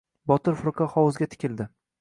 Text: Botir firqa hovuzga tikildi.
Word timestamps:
Botir 0.31 0.57
firqa 0.61 0.89
hovuzga 0.95 1.31
tikildi. 1.35 1.73